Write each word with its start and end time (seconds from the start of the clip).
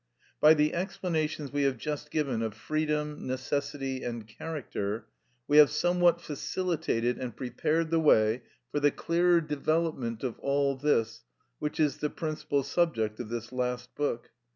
By 0.39 0.55
the 0.55 0.73
explanations 0.73 1.51
we 1.53 1.61
have 1.61 1.77
just 1.77 2.09
given 2.09 2.41
of 2.41 2.55
freedom, 2.55 3.27
necessity, 3.27 4.01
and 4.03 4.27
character, 4.27 5.05
we 5.47 5.57
have 5.57 5.69
somewhat 5.69 6.19
facilitated 6.19 7.19
and 7.19 7.35
prepared 7.35 7.91
the 7.91 7.99
way 7.99 8.41
for 8.71 8.79
the 8.79 8.89
clearer 8.89 9.41
development 9.41 10.23
of 10.23 10.39
all 10.39 10.75
this, 10.75 11.23
which 11.59 11.79
is 11.79 11.97
the 11.97 12.09
principal 12.09 12.63
subject 12.63 13.19
of 13.19 13.29
this 13.29 13.51
last 13.51 13.93
book. 13.93 14.31